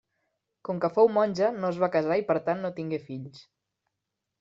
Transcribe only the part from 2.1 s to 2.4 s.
i